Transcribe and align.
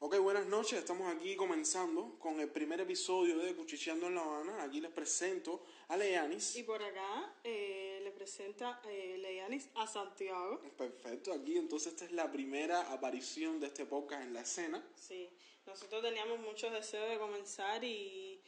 Ok, 0.00 0.16
buenas 0.20 0.46
noches. 0.46 0.78
Estamos 0.78 1.12
aquí 1.12 1.34
comenzando 1.34 2.20
con 2.20 2.38
el 2.38 2.48
primer 2.48 2.80
episodio 2.80 3.36
de 3.38 3.56
Cuchicheando 3.56 4.06
en 4.06 4.14
La 4.14 4.22
Habana. 4.22 4.62
Aquí 4.62 4.80
les 4.80 4.92
presento 4.92 5.64
a 5.88 5.96
Leanis. 5.96 6.54
Y 6.54 6.62
por 6.62 6.80
acá 6.80 7.34
eh, 7.42 8.00
le 8.04 8.12
presenta 8.12 8.80
eh, 8.88 9.16
Leanis 9.18 9.68
a 9.74 9.88
Santiago. 9.88 10.60
Perfecto, 10.76 11.32
aquí 11.32 11.58
entonces 11.58 11.94
esta 11.94 12.04
es 12.04 12.12
la 12.12 12.30
primera 12.30 12.92
aparición 12.92 13.58
de 13.58 13.66
este 13.66 13.86
podcast 13.86 14.22
en 14.22 14.34
la 14.34 14.42
escena. 14.42 14.88
Sí, 14.94 15.28
nosotros 15.66 16.00
teníamos 16.00 16.38
muchos 16.38 16.72
deseos 16.72 17.08
de 17.08 17.18
comenzar 17.18 17.82
y 17.82 18.40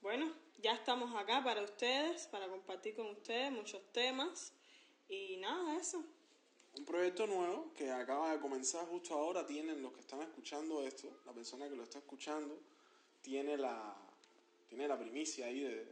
bueno, 0.00 0.32
ya 0.56 0.72
estamos 0.72 1.14
acá 1.14 1.44
para 1.44 1.60
ustedes, 1.60 2.26
para 2.28 2.48
compartir 2.48 2.96
con 2.96 3.08
ustedes 3.08 3.52
muchos 3.52 3.92
temas 3.92 4.54
y 5.06 5.36
nada, 5.36 5.76
eso. 5.76 6.02
Un 6.76 6.84
proyecto 6.84 7.26
nuevo 7.26 7.72
que 7.74 7.90
acaba 7.90 8.32
de 8.32 8.40
comenzar 8.40 8.86
justo 8.86 9.14
ahora. 9.14 9.46
Tienen 9.46 9.80
los 9.82 9.92
que 9.92 10.00
están 10.00 10.22
escuchando 10.22 10.82
esto, 10.82 11.08
la 11.24 11.32
persona 11.32 11.68
que 11.68 11.76
lo 11.76 11.84
está 11.84 11.98
escuchando, 11.98 12.58
tiene 13.22 13.56
la, 13.56 13.96
tiene 14.68 14.88
la 14.88 14.98
primicia 14.98 15.46
ahí 15.46 15.60
de, 15.60 15.86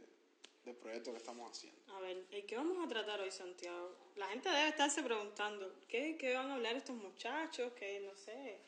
del 0.65 0.75
proyecto 0.75 1.11
que 1.11 1.17
estamos 1.17 1.49
haciendo. 1.49 1.79
A 1.95 1.99
ver, 1.99 2.25
¿y 2.31 2.41
qué 2.43 2.55
vamos 2.55 2.83
a 2.83 2.87
tratar 2.87 3.21
hoy, 3.21 3.31
Santiago? 3.31 3.95
La 4.15 4.27
gente 4.27 4.49
debe 4.49 4.69
estarse 4.69 5.03
preguntando, 5.03 5.73
¿qué, 5.87 6.17
qué 6.17 6.33
van 6.33 6.49
a 6.49 6.55
hablar 6.55 6.75
estos 6.75 6.95
muchachos? 6.95 7.73
Que 7.73 8.01
no 8.01 8.15
sé. 8.15 8.59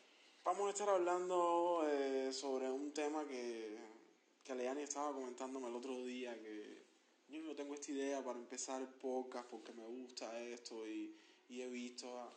Vamos 0.43 0.67
a 0.67 0.69
estar 0.71 0.89
hablando 0.89 1.85
eh, 1.89 2.31
sobre 2.31 2.69
un 2.69 2.93
tema 2.93 3.27
que, 3.27 3.77
que 4.43 4.55
Leani 4.55 4.83
estaba 4.83 5.11
comentándome 5.11 5.67
el 5.67 5.75
otro 5.75 6.03
día, 6.05 6.39
que 6.39 6.85
yo 7.27 7.55
tengo 7.55 7.73
esta 7.73 7.91
idea 7.91 8.23
para 8.23 8.37
empezar 8.37 8.81
el 8.81 8.87
podcast 8.87 9.47
porque 9.49 9.73
me 9.73 9.85
gusta 9.85 10.39
esto 10.41 10.87
y, 10.87 11.15
y 11.49 11.61
he 11.61 11.67
visto... 11.67 12.31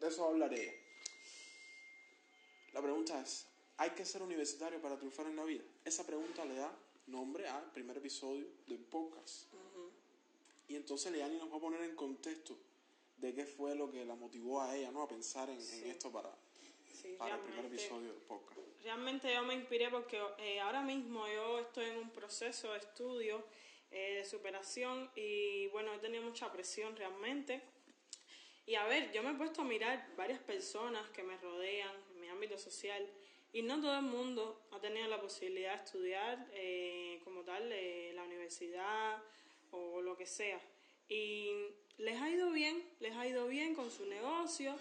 De 0.00 0.08
eso 0.08 0.26
hablaré. 0.26 0.80
La 2.72 2.82
pregunta 2.82 3.20
es, 3.20 3.46
¿hay 3.76 3.90
que 3.90 4.04
ser 4.04 4.22
universitario 4.22 4.80
para 4.80 4.96
triunfar 4.96 5.26
en 5.26 5.36
la 5.36 5.44
vida? 5.44 5.62
Esa 5.84 6.04
pregunta 6.04 6.44
le 6.44 6.56
da 6.56 6.76
nombre 7.06 7.46
al 7.48 7.70
primer 7.72 7.98
episodio 7.98 8.46
del 8.66 8.80
podcast. 8.80 9.44
Y 10.68 10.76
entonces 10.76 11.12
Leani 11.12 11.36
nos 11.36 11.52
va 11.52 11.56
a 11.56 11.60
poner 11.60 11.82
en 11.82 11.94
contexto 11.94 12.56
de 13.18 13.34
qué 13.34 13.46
fue 13.46 13.74
lo 13.74 13.90
que 13.90 14.04
la 14.04 14.16
motivó 14.16 14.62
a 14.62 14.74
ella 14.74 14.90
¿no? 14.90 15.02
a 15.02 15.08
pensar 15.08 15.48
en, 15.50 15.60
en 15.60 15.90
esto 15.90 16.10
para, 16.10 16.34
Sí, 17.02 17.14
para 17.18 17.34
el 17.34 17.40
primer 17.40 17.64
episodio 17.66 18.12
del 18.12 18.22
podcast. 18.22 18.60
Realmente 18.82 19.32
yo 19.32 19.42
me 19.42 19.54
inspiré 19.54 19.90
porque 19.90 20.20
eh, 20.38 20.60
ahora 20.60 20.82
mismo 20.82 21.26
yo 21.28 21.58
estoy 21.60 21.86
en 21.86 21.98
un 21.98 22.10
proceso 22.10 22.72
de 22.72 22.78
estudio, 22.78 23.44
eh, 23.90 24.16
de 24.16 24.24
superación 24.24 25.10
y 25.16 25.68
bueno, 25.68 25.94
he 25.94 25.98
tenido 25.98 26.22
mucha 26.22 26.50
presión 26.52 26.96
realmente. 26.96 27.62
Y 28.66 28.74
a 28.76 28.84
ver, 28.84 29.10
yo 29.12 29.22
me 29.22 29.32
he 29.32 29.34
puesto 29.34 29.62
a 29.62 29.64
mirar 29.64 30.08
varias 30.16 30.38
personas 30.40 31.08
que 31.10 31.22
me 31.22 31.36
rodean 31.38 31.94
en 32.14 32.20
mi 32.20 32.28
ámbito 32.28 32.58
social 32.58 33.06
y 33.52 33.62
no 33.62 33.80
todo 33.80 33.96
el 33.96 34.04
mundo 34.04 34.62
ha 34.70 34.80
tenido 34.80 35.06
la 35.08 35.20
posibilidad 35.20 35.76
de 35.76 35.84
estudiar 35.84 36.48
eh, 36.52 37.20
como 37.24 37.42
tal 37.42 37.70
eh, 37.72 38.12
la 38.14 38.22
universidad 38.22 39.22
o 39.72 40.00
lo 40.00 40.16
que 40.16 40.26
sea. 40.26 40.60
Y 41.08 41.50
les 41.98 42.20
ha 42.20 42.30
ido 42.30 42.50
bien, 42.50 42.82
les 43.00 43.14
ha 43.16 43.26
ido 43.26 43.46
bien 43.48 43.74
con 43.74 43.90
su 43.90 44.06
negocio 44.06 44.76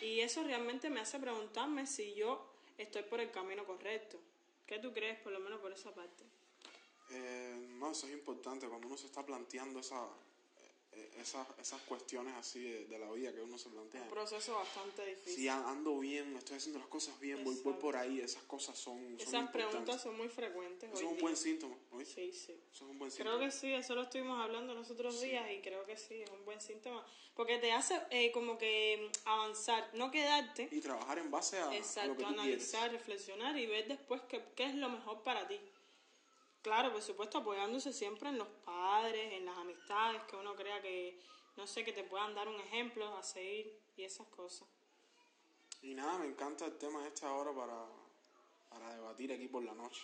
y 0.00 0.20
eso 0.20 0.42
realmente 0.42 0.90
me 0.90 1.00
hace 1.00 1.18
preguntarme 1.18 1.86
si 1.86 2.14
yo 2.14 2.44
estoy 2.78 3.02
por 3.02 3.20
el 3.20 3.30
camino 3.30 3.64
correcto. 3.64 4.18
¿Qué 4.66 4.78
tú 4.78 4.92
crees 4.92 5.18
por 5.20 5.32
lo 5.32 5.38
menos 5.38 5.60
por 5.60 5.72
esa 5.72 5.94
parte? 5.94 6.24
Eh, 7.10 7.56
no, 7.78 7.92
eso 7.92 8.06
es 8.06 8.12
importante 8.12 8.66
cuando 8.66 8.88
uno 8.88 8.96
se 8.96 9.06
está 9.06 9.24
planteando 9.24 9.78
esa, 9.78 10.08
esas, 11.20 11.46
esas 11.60 11.80
cuestiones 11.82 12.34
así 12.34 12.60
de, 12.60 12.86
de 12.86 12.98
la 12.98 13.10
vida 13.12 13.32
que 13.32 13.40
uno 13.40 13.58
se 13.58 13.68
plantea. 13.68 14.02
Un 14.02 14.08
proceso 14.08 14.54
bastante 14.54 15.04
difícil. 15.06 15.34
Si 15.34 15.48
ando 15.48 15.98
bien, 15.98 16.36
estoy 16.36 16.56
haciendo 16.56 16.78
las 16.78 16.88
cosas 16.88 17.18
bien, 17.20 17.42
voy, 17.44 17.56
por 17.56 17.96
ahí, 17.96 18.20
esas 18.20 18.42
cosas 18.44 18.78
son, 18.78 18.98
son 19.18 19.28
Esas 19.28 19.50
preguntas 19.50 20.02
son 20.02 20.16
muy 20.16 20.28
frecuentes. 20.28 20.90
Eso 20.92 20.98
hoy 20.98 21.04
es 21.04 21.10
un 21.10 21.14
día. 21.14 21.22
buen 21.22 21.36
síntoma, 21.36 21.76
¿oíste? 21.92 22.14
Sí, 22.14 22.32
sí. 22.32 22.52
Eso 22.72 22.84
es 22.84 22.90
un 22.90 22.98
buen 22.98 23.10
Creo 23.10 23.38
que 23.38 23.50
sí, 23.50 23.72
eso 23.72 23.94
lo 23.94 24.02
estuvimos 24.02 24.40
hablando 24.40 24.74
los 24.74 24.90
otros 24.90 25.20
días 25.20 25.50
y 25.52 25.60
creo 25.60 25.84
que 25.84 25.96
sí, 25.96 26.22
es 26.22 26.30
un 26.30 26.44
buen 26.44 26.60
síntoma. 26.60 27.04
Porque 27.34 27.58
te 27.58 27.72
hace 27.72 28.00
eh, 28.10 28.32
como 28.32 28.56
que 28.56 29.10
mm, 29.10 29.28
avanzar, 29.28 29.90
no 29.94 30.10
quedarte. 30.10 30.68
Y 30.70 30.80
trabajar 30.80 31.18
en 31.18 31.30
base 31.30 31.58
a, 31.58 31.62
a 31.62 31.64
lo 31.66 31.70
que 31.72 31.76
Exacto, 31.78 32.14
tú 32.14 32.26
analizar, 32.26 32.90
reflexionar 32.90 33.58
y 33.58 33.66
ver 33.66 33.88
después 33.88 34.22
qué, 34.28 34.42
qué 34.54 34.64
es 34.64 34.74
lo 34.74 34.88
mejor 34.88 35.22
para 35.22 35.46
ti. 35.46 35.60
Claro, 36.66 36.90
por 36.90 37.00
supuesto, 37.00 37.38
apoyándose 37.38 37.92
siempre 37.92 38.28
en 38.28 38.38
los 38.38 38.48
padres, 38.64 39.34
en 39.34 39.44
las 39.44 39.56
amistades, 39.56 40.20
que 40.24 40.34
uno 40.34 40.56
crea 40.56 40.82
que, 40.82 41.16
no 41.56 41.64
sé, 41.64 41.84
que 41.84 41.92
te 41.92 42.02
puedan 42.02 42.34
dar 42.34 42.48
un 42.48 42.60
ejemplo 42.60 43.16
a 43.16 43.22
seguir 43.22 43.80
y 43.96 44.02
esas 44.02 44.26
cosas. 44.26 44.66
Y 45.80 45.94
nada, 45.94 46.18
me 46.18 46.26
encanta 46.26 46.66
el 46.66 46.76
tema 46.76 47.06
este 47.06 47.24
ahora 47.24 47.54
para, 47.54 47.86
para 48.68 48.92
debatir 48.92 49.32
aquí 49.32 49.46
por 49.46 49.62
la 49.62 49.74
noche. 49.74 50.02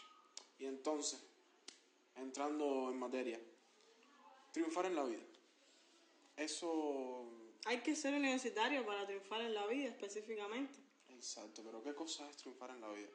Y 0.56 0.66
entonces, 0.66 1.20
entrando 2.14 2.90
en 2.92 2.98
materia, 3.00 3.40
triunfar 4.52 4.86
en 4.86 4.94
la 4.94 5.02
vida. 5.02 5.24
Eso 6.36 7.28
Hay 7.64 7.80
que 7.80 7.96
ser 7.96 8.14
universitario 8.14 8.86
para 8.86 9.04
triunfar 9.04 9.40
en 9.40 9.52
la 9.52 9.66
vida 9.66 9.88
específicamente. 9.88 10.78
Exacto, 11.08 11.64
pero 11.64 11.82
¿qué 11.82 11.92
cosa 11.92 12.30
es 12.30 12.36
triunfar 12.36 12.70
en 12.70 12.82
la 12.82 12.88
vida? 12.90 13.10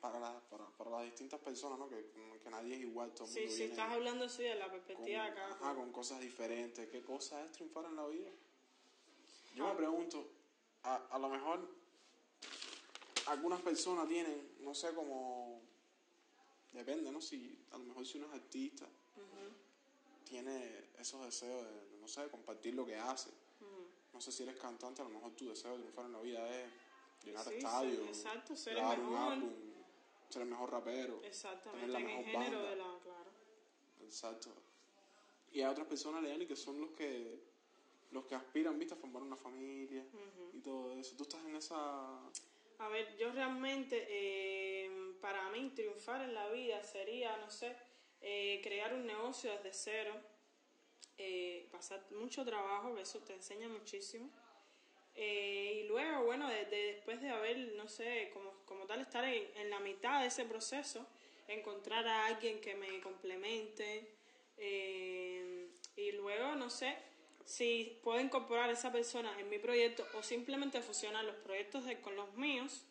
Para, 0.00 0.18
las 0.20 0.42
para, 0.44 0.66
para 0.70 0.90
las 0.90 1.04
distintas 1.04 1.40
personas, 1.40 1.78
¿no? 1.78 1.88
Que, 1.88 2.10
que 2.42 2.50
nadie 2.50 2.74
es 2.74 2.80
igual, 2.80 3.12
todo 3.12 3.24
el 3.26 3.30
Sí, 3.32 3.38
mundo 3.40 3.52
sí, 3.52 3.58
viene 3.58 3.72
estás 3.74 3.92
hablando 3.92 4.24
así 4.24 4.42
de 4.42 4.54
la 4.54 4.64
con, 4.70 4.72
perspectiva 4.80 5.22
de 5.24 5.28
acá. 5.30 5.48
ajá, 5.48 5.74
con 5.74 5.92
cosas 5.92 6.20
diferentes. 6.20 6.88
¿Qué 6.88 7.02
cosa 7.02 7.44
es 7.44 7.52
triunfar 7.52 7.84
en 7.86 7.96
la 7.96 8.06
vida? 8.06 8.30
Yo 9.54 9.66
Ah. 9.66 9.70
me 9.70 9.76
pregunto, 9.76 10.26
a, 10.84 10.96
a 11.10 11.18
lo 11.18 11.28
mejor 11.28 11.68
algunas 13.26 13.60
personas 13.60 14.08
tienen, 14.08 14.56
no 14.60 14.74
sé, 14.74 14.94
como... 14.94 15.60
Depende, 16.72 17.10
¿no? 17.10 17.20
Si 17.20 17.58
a 17.72 17.78
lo 17.78 17.84
mejor 17.84 18.06
si 18.06 18.18
uno 18.18 18.26
es 18.28 18.34
artista, 18.34 18.86
tiene 20.24 20.84
esos 20.98 21.24
deseos 21.24 21.64
de, 21.64 21.98
no 22.00 22.06
sé, 22.06 22.28
compartir 22.28 22.74
lo 22.74 22.84
que 22.84 22.96
hace. 22.96 23.30
No 24.12 24.20
sé 24.20 24.30
si 24.32 24.42
eres 24.42 24.56
cantante, 24.56 25.00
a 25.00 25.04
lo 25.04 25.10
mejor 25.10 25.32
tu 25.32 25.48
deseo 25.48 25.72
de 25.72 25.78
triunfar 25.78 26.06
en 26.06 26.12
la 26.12 26.20
vida 26.20 26.48
es 26.50 26.68
llenar 27.24 27.44
Sí, 27.44 27.50
sí, 27.50 27.56
estadios, 27.56 28.08
exacto, 28.08 28.56
ser 28.56 28.72
el 28.74 28.78
grabar 28.80 29.00
un 29.00 29.16
álbum, 29.16 29.50
ser 30.28 30.42
el 30.42 30.48
mejor 30.48 30.70
rapero, 30.70 31.14
tener 31.16 31.24
Exactamente, 31.30 31.88
la 31.88 31.98
en 32.00 32.06
el 32.08 32.16
mejor 32.16 32.24
género 32.24 32.56
banda. 32.58 32.70
de 32.70 32.76
la, 32.76 32.98
claro. 33.02 33.30
Exacto. 34.02 34.50
Y 35.52 35.60
hay 35.60 35.66
otras 35.70 35.86
personas, 35.86 36.22
Leani, 36.22 36.46
que 36.46 36.56
son 36.56 36.80
los 36.80 36.90
que 36.90 37.46
los 38.10 38.24
que 38.24 38.34
aspiran, 38.34 38.78
viste, 38.78 38.94
a 38.94 38.96
formar 38.96 39.22
una 39.22 39.36
familia 39.36 40.02
y 40.54 40.60
todo 40.60 40.92
eso. 40.92 41.14
Tú 41.14 41.24
estás 41.24 41.44
en 41.44 41.56
esa... 41.56 42.18
A 42.78 42.88
ver, 42.88 43.14
yo 43.18 43.30
realmente, 43.32 44.06
eh, 44.08 44.90
para 45.20 45.50
mí, 45.50 45.70
triunfar 45.74 46.22
en 46.22 46.32
la 46.32 46.48
vida 46.48 46.82
sería, 46.82 47.36
no 47.36 47.50
sé, 47.50 47.76
eh, 48.22 48.60
crear 48.62 48.94
un 48.94 49.04
negocio 49.06 49.50
desde 49.52 49.74
cero, 49.74 50.14
eh, 51.18 51.68
pasar 51.70 52.06
mucho 52.12 52.46
trabajo, 52.46 52.94
que 52.94 53.02
eso 53.02 53.18
te 53.18 53.34
enseña 53.34 53.68
muchísimo. 53.68 54.30
Eh, 55.14 55.82
y 55.84 55.88
luego, 55.88 56.24
bueno, 56.24 56.48
de- 56.48 56.64
de- 56.64 56.92
después 56.94 57.20
de 57.20 57.28
haber, 57.28 57.74
no 57.74 57.88
sé, 57.88 58.30
como, 58.32 58.54
como 58.68 58.84
tal, 58.86 59.00
estar 59.00 59.24
en, 59.24 59.44
en 59.56 59.70
la 59.70 59.80
mitad 59.80 60.20
de 60.20 60.28
ese 60.28 60.44
proceso, 60.44 61.06
encontrar 61.48 62.06
a 62.06 62.26
alguien 62.26 62.60
que 62.60 62.74
me 62.74 63.00
complemente. 63.00 64.14
eh, 64.58 65.68
y 65.96 66.12
luego, 66.12 66.54
no 66.54 66.70
sé, 66.70 66.96
si 67.44 67.98
puedo 68.04 68.20
incorporar 68.20 68.70
a 68.70 68.72
esa 68.72 68.92
persona 68.92 69.36
en 69.40 69.48
mi 69.48 69.58
proyecto 69.58 70.06
o 70.14 70.22
simplemente 70.22 70.80
fusionar 70.80 71.24
los 71.24 71.34
proyectos 71.36 71.84
con 72.02 72.14
los 72.14 72.32
míos, 72.36 72.84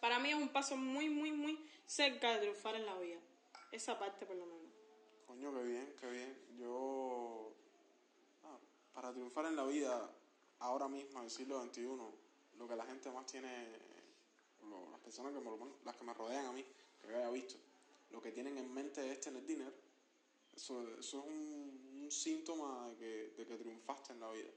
para 0.00 0.18
mí 0.18 0.30
es 0.30 0.34
un 0.34 0.48
paso 0.48 0.76
muy, 0.76 1.08
muy, 1.08 1.30
muy 1.30 1.64
cerca 1.86 2.32
de 2.32 2.40
triunfar 2.40 2.74
en 2.74 2.86
la 2.86 2.98
vida. 2.98 3.20
Esa 3.70 3.98
parte, 3.98 4.26
por 4.26 4.36
lo 4.36 4.46
menos. 4.46 4.72
Coño, 5.26 5.54
qué 5.54 5.62
bien, 5.62 5.94
qué 6.00 6.10
bien. 6.10 6.38
Yo... 6.58 7.52
ah, 8.42 8.58
para 8.94 9.12
triunfar 9.12 9.46
en 9.46 9.56
la 9.56 9.64
vida, 9.64 10.10
ahora 10.58 10.88
mismo, 10.88 11.18
en 11.20 11.26
el 11.26 11.30
siglo 11.30 11.62
XXI, 11.62 11.86
lo 12.58 12.68
que 12.68 12.76
la 12.76 12.84
gente 12.84 13.10
más 13.10 13.26
tiene... 13.26 13.93
lo- 14.68 14.90
las 14.90 15.00
personas 15.00 15.32
que 15.32 15.40
me, 15.40 15.50
las 15.84 15.96
que 15.96 16.04
me 16.04 16.14
rodean 16.14 16.46
a 16.46 16.52
mí, 16.52 16.64
que 17.00 17.08
yo 17.08 17.16
haya 17.16 17.30
visto, 17.30 17.54
lo 18.10 18.20
que 18.20 18.32
tienen 18.32 18.56
en 18.58 18.72
mente 18.72 19.10
es 19.10 19.20
tener 19.20 19.44
dinero. 19.46 19.72
Eso, 20.54 20.82
eso 20.98 21.18
es 21.20 21.24
un, 21.26 22.00
un 22.02 22.10
síntoma 22.10 22.88
de 22.90 22.96
que, 22.96 23.34
de 23.36 23.46
que 23.46 23.56
triunfaste 23.56 24.12
en 24.12 24.20
la 24.20 24.30
vida. 24.30 24.50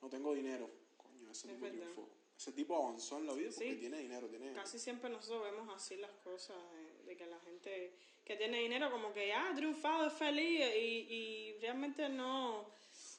No 0.00 0.08
tengo 0.08 0.32
dinero. 0.34 0.70
Coño, 0.96 1.30
ese 1.30 1.48
Es 1.48 1.54
tipo 1.54 1.66
triunfó. 1.68 2.08
Ese 2.36 2.52
tipo 2.52 2.76
avanzó 2.76 3.18
en 3.18 3.26
la 3.26 3.32
vida 3.34 3.50
porque 3.54 3.74
Sí. 3.74 3.78
tiene 3.80 3.98
dinero, 3.98 4.26
tiene... 4.28 4.52
Casi 4.54 4.78
siempre 4.78 5.08
nosotros 5.10 5.42
vemos 5.44 5.68
así 5.74 5.96
las 5.96 6.10
cosas, 6.24 6.56
de, 6.72 7.04
de 7.04 7.16
que 7.16 7.26
la 7.26 7.38
gente 7.40 7.94
que 8.24 8.36
tiene 8.36 8.58
dinero 8.58 8.90
como 8.90 9.12
que 9.12 9.32
ah, 9.32 9.50
ha 9.50 9.54
triunfado, 9.54 10.06
es 10.08 10.14
feliz 10.14 10.60
y, 10.74 10.78
y 11.14 11.58
realmente 11.60 12.08
no, 12.08 12.66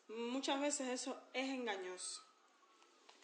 muchas 0.10 0.60
veces 0.60 0.90
eso 0.90 1.16
es 1.34 1.48
engañoso. 1.48 2.22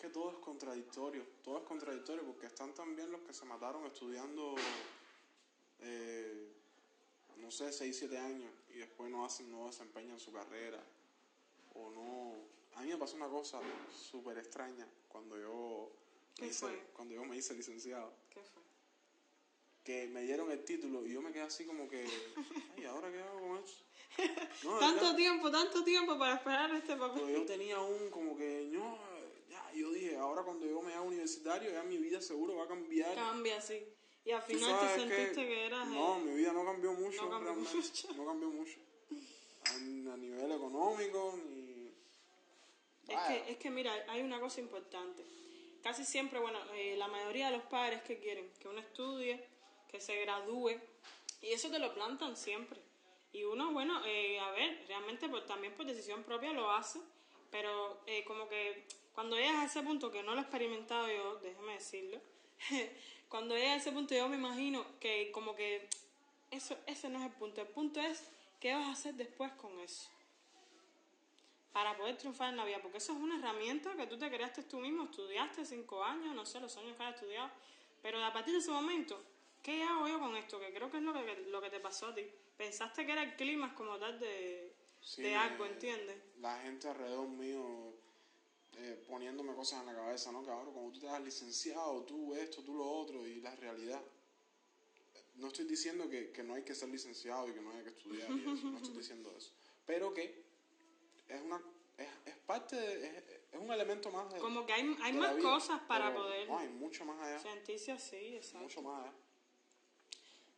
Que 0.02 0.10
todo 0.10 0.32
es 0.32 0.38
contradictorio, 0.38 1.24
todo 1.44 1.60
es 1.60 1.64
contradictorio 1.64 2.24
porque 2.26 2.48
están 2.48 2.74
también 2.74 3.12
los 3.12 3.22
que 3.22 3.34
se 3.34 3.46
mataron 3.46 3.86
estudiando, 3.86 4.56
eh, 5.80 6.52
no 7.38 7.52
sé, 7.52 7.72
6, 7.72 7.96
7 7.96 8.18
años 8.18 8.52
y 8.74 8.80
después 8.80 9.12
no 9.12 9.24
hacen, 9.24 9.52
no 9.52 9.68
desempeñan 9.68 10.20
su 10.20 10.32
carrera 10.32 10.84
o 11.76 11.92
no... 11.92 12.36
A 12.74 12.84
mí 12.84 12.90
me 12.90 12.98
pasó 12.98 13.16
una 13.18 13.28
cosa 13.28 13.60
súper 13.94 14.38
extraña 14.40 14.88
cuando 15.08 15.38
yo, 15.38 15.92
¿Qué 16.36 16.44
me 16.44 16.48
hice, 16.48 16.60
fue? 16.68 16.88
cuando 16.96 17.14
yo 17.14 17.24
me 17.26 17.36
hice 17.38 17.54
licenciado. 17.54 18.12
¿Qué 18.30 18.42
fue? 18.42 18.62
que 19.84 20.08
me 20.08 20.22
dieron 20.22 20.52
el 20.52 20.64
título 20.64 21.06
y 21.06 21.14
yo 21.14 21.22
me 21.22 21.32
quedé 21.32 21.42
así 21.42 21.66
como 21.66 21.88
que, 21.88 22.06
ay, 22.78 22.86
¿ahora 22.86 23.12
qué 23.12 23.20
hago 23.22 23.40
con 23.40 23.58
eso? 23.64 23.84
No, 24.64 24.78
Tanto 24.78 25.02
verdad, 25.04 25.16
tiempo, 25.16 25.52
tanto 25.52 25.84
tiempo 25.84 26.20
para 26.20 26.36
esperar 26.36 26.72
este 26.76 26.96
papel. 26.96 27.24
pero 27.26 27.40
yo 27.40 27.46
tenía 27.46 27.80
un 27.80 28.10
como 28.10 28.38
que, 28.38 28.68
no, 28.72 28.98
ya, 29.72 29.80
yo 29.80 29.92
dije, 29.92 30.18
ahora 30.18 30.44
cuando 30.44 30.66
yo 30.66 30.82
me 30.82 30.94
haga 30.94 31.02
universitario, 31.02 31.72
ya 31.72 31.84
mi 31.84 31.98
vida 31.98 32.22
seguro 32.22 32.56
va 32.56 32.66
a 32.66 32.68
cambiar. 32.68 33.16
Cambia 33.16 33.58
así. 33.58 33.84
Y 34.24 34.32
al 34.32 34.42
final 34.42 34.80
te 34.80 35.00
sentiste 35.00 35.48
que, 35.48 35.66
eras... 35.66 35.88
No, 35.88 36.20
mi 36.20 36.36
vida 36.36 36.54
no 36.54 36.64
cambió 36.64 36.94
mucho, 36.94 37.24
no 37.24 37.30
cambió 37.32 37.56
mucho. 37.56 38.14
No 38.16 38.26
cambió 38.26 38.50
mucho. 38.50 38.80
A, 39.66 40.14
a 40.14 40.18
nivel 40.18 40.52
económico, 40.52 41.40
ni... 41.50 41.72
Es 43.08 43.20
que, 43.28 43.52
es 43.52 43.58
que 43.58 43.70
mira, 43.70 43.92
hay 44.08 44.22
una 44.22 44.40
cosa 44.40 44.62
importante. 44.62 45.24
Casi 45.84 46.06
siempre, 46.06 46.40
bueno, 46.40 46.60
eh, 46.76 46.96
la 46.98 47.08
mayoría 47.08 47.48
de 47.48 47.58
los 47.58 47.66
padres 47.66 48.04
que 48.04 48.20
quieren 48.20 48.52
que 48.60 48.68
uno 48.68 48.80
estudie, 48.80 49.44
que 49.90 50.00
se 50.00 50.16
gradúe, 50.22 50.80
y 51.42 51.48
eso 51.48 51.70
te 51.70 51.80
lo 51.80 51.94
plantan 51.94 52.38
siempre. 52.38 52.80
Y 53.34 53.44
uno, 53.44 53.72
bueno, 53.72 54.02
eh, 54.06 54.40
a 54.40 54.52
ver, 54.52 54.86
realmente 54.88 55.28
pues, 55.28 55.46
también 55.46 55.74
por 55.74 55.86
decisión 55.86 56.24
propia 56.24 56.54
lo 56.54 56.70
hace, 56.72 57.00
pero 57.50 58.02
eh, 58.06 58.24
como 58.26 58.48
que 58.48 58.86
cuando 59.14 59.36
llegas 59.36 59.58
a 59.58 59.66
ese 59.66 59.82
punto, 59.82 60.12
que 60.12 60.24
no 60.24 60.34
lo 60.34 60.40
he 60.40 60.42
experimentado 60.42 61.08
yo, 61.08 61.36
déjeme 61.38 61.74
decirlo, 61.74 62.20
cuando 63.30 63.56
llegas 63.56 63.72
a 63.72 63.76
ese 63.78 63.92
punto 63.92 64.16
yo 64.16 64.30
me 64.30 64.38
imagino 64.38 64.86
que 65.00 65.32
como 65.32 65.56
que 65.56 65.88
eso, 66.50 66.78
ese 66.86 67.10
no 67.10 67.20
es 67.20 67.26
el 67.26 67.32
punto, 67.32 67.62
el 67.62 67.68
punto 67.68 68.00
es 68.00 68.30
qué 68.60 68.74
vas 68.74 68.88
a 68.88 68.92
hacer 68.92 69.16
después 69.16 69.52
con 69.54 69.80
eso 69.80 70.10
para 71.72 71.96
poder 71.96 72.18
triunfar 72.18 72.50
en 72.50 72.58
la 72.58 72.66
vida, 72.66 72.80
porque 72.82 72.98
eso 72.98 73.14
es 73.14 73.20
una 73.20 73.38
herramienta 73.38 73.96
que 73.96 74.06
tú 74.08 74.18
te 74.18 74.30
creaste 74.30 74.64
tú 74.64 74.80
mismo, 74.80 75.04
estudiaste 75.04 75.66
cinco 75.66 76.04
años, 76.04 76.36
no 76.36 76.46
sé, 76.46 76.60
los 76.60 76.76
años 76.78 76.98
que 76.98 77.04
has 77.04 77.16
estudiado, 77.16 77.50
pero 78.02 78.24
a 78.24 78.34
partir 78.34 78.54
de 78.54 78.60
ese 78.60 78.72
momento, 78.72 79.24
¿qué 79.64 79.84
hago 79.84 80.08
yo 80.08 80.20
con 80.20 80.36
esto? 80.36 80.60
Que 80.60 80.74
creo 80.74 80.92
que 80.92 80.98
es 80.98 81.04
lo 81.04 81.14
que, 81.14 81.46
lo 81.50 81.62
que 81.62 81.70
te 81.70 81.80
pasó 81.80 82.08
a 82.08 82.16
ti. 82.16 82.26
Pensaste 82.58 83.06
que 83.06 83.12
era 83.14 83.24
el 83.24 83.36
clima 83.36 83.74
como 83.74 83.98
tal 83.98 84.20
de, 84.20 84.76
Sí, 85.02 85.24
de 85.24 85.36
algo, 85.36 85.66
¿entiendes? 85.66 86.18
La 86.40 86.60
gente 86.60 86.88
alrededor 86.88 87.28
mío 87.28 87.96
eh, 88.84 89.04
poniéndome 89.08 89.54
cosas 89.54 89.82
en 89.82 89.88
la 89.88 89.96
cabeza, 89.96 90.32
¿no? 90.32 90.44
Que 90.44 90.50
ahora 90.50 90.72
cuando 90.72 90.92
tú 90.92 91.00
te 91.00 91.06
das 91.06 91.22
licenciado, 91.22 92.04
tú 92.04 92.34
esto, 92.36 92.64
tú 92.64 92.74
lo 92.74 92.90
otro, 92.90 93.28
y 93.28 93.42
la 93.42 93.56
realidad. 93.56 94.02
No 95.36 95.48
estoy 95.48 95.66
diciendo 95.66 96.10
que, 96.10 96.32
que 96.32 96.44
no 96.44 96.56
hay 96.56 96.64
que 96.64 96.76
ser 96.76 96.90
licenciado 96.90 97.48
y 97.50 97.54
que 97.54 97.62
no 97.62 97.72
hay 97.72 97.84
que 97.84 97.90
estudiar 97.90 98.30
y 98.32 98.42
eso, 98.42 98.68
no 98.68 98.78
estoy 98.78 98.98
diciendo 98.98 99.34
eso. 99.38 99.52
Pero 99.86 100.14
que 100.14 100.44
es 101.28 101.42
una 101.42 101.62
es, 101.98 102.08
es 102.26 102.36
parte 102.46 102.76
de, 102.76 103.08
es, 103.08 103.24
es 103.52 103.60
un 103.60 103.72
elemento 103.72 104.10
más 104.12 104.34
de 104.34 104.40
Como 104.40 104.66
que 104.66 104.74
hay, 104.74 104.96
hay 105.02 105.14
más 105.14 105.36
vida, 105.36 105.50
cosas 105.50 105.82
para 105.82 106.10
pero 106.10 106.24
poder 106.24 106.48
No, 106.48 106.58
hay 106.58 106.70
mucho 106.70 107.06
más 107.06 107.20
allá, 107.20 107.40
sentirse 107.40 107.92
así, 107.92 108.36
exacto. 108.36 108.60
mucho 108.64 108.82
más 108.82 109.04
allá. 109.04 109.14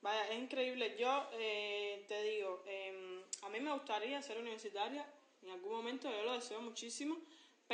Vaya, 0.01 0.27
es 0.29 0.39
increíble. 0.39 0.97
Yo 0.97 1.27
eh, 1.33 2.03
te 2.09 2.23
digo, 2.23 2.61
eh, 2.65 3.23
a 3.41 3.49
mí 3.49 3.59
me 3.61 3.71
gustaría 3.71 4.21
ser 4.21 4.37
universitaria, 4.37 5.07
en 5.41 5.49
algún 5.49 5.71
momento 5.71 6.11
yo 6.11 6.23
lo 6.23 6.33
deseo 6.33 6.61
muchísimo, 6.61 7.17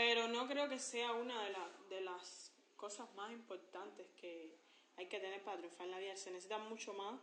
pero 0.02 0.30
no 0.30 0.48
creo 0.48 0.70
que 0.70 0.80
sea 0.80 1.12
una 1.12 1.44
de, 1.44 1.50
la- 1.52 1.70
de 1.90 2.00
las 2.00 2.54
cosas 2.78 3.14
más 3.16 3.34
importantes 3.34 4.08
que 4.16 4.56
hay 4.96 5.08
que 5.08 5.20
tener 5.20 5.42
para 5.44 5.58
triunfar 5.58 5.88
en 5.88 5.92
la 5.92 6.00
vida. 6.00 6.16
Se 6.16 6.32
necesita 6.32 6.58
mucho 6.58 6.94
más, 6.94 7.20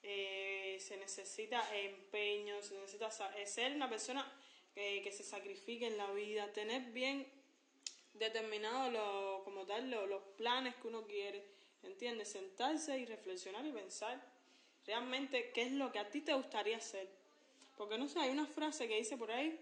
eh, 0.00 0.78
se 0.80 0.96
necesita 0.96 1.60
empeño, 1.76 2.62
se 2.62 2.74
necesita 2.78 3.08
eh, 3.36 3.48
ser 3.48 3.72
una 3.74 3.88
persona 3.90 4.22
que, 4.76 5.00
que 5.02 5.10
se 5.10 5.24
sacrifique 5.24 5.88
en 5.88 5.96
la 5.96 6.08
vida, 6.12 6.52
tener 6.52 6.82
bien 6.92 7.26
determinado 8.12 8.92
lo, 8.92 9.42
como 9.42 9.66
tal 9.66 9.90
lo- 9.90 10.06
los 10.06 10.22
planes 10.36 10.76
que 10.76 10.86
uno 10.86 11.04
quiere, 11.08 11.44
¿entiendes? 11.82 12.28
Sentarse 12.30 12.96
y 12.96 13.06
reflexionar 13.06 13.66
y 13.66 13.72
pensar 13.72 14.24
realmente 14.86 15.50
qué 15.52 15.62
es 15.62 15.72
lo 15.72 15.90
que 15.90 15.98
a 15.98 16.08
ti 16.08 16.20
te 16.20 16.32
gustaría 16.32 16.76
hacer. 16.76 17.08
Porque 17.76 17.98
no 17.98 18.06
sé, 18.08 18.20
hay 18.20 18.30
una 18.30 18.46
frase 18.46 18.86
que 18.86 18.98
dice 18.98 19.16
por 19.16 19.32
ahí 19.32 19.58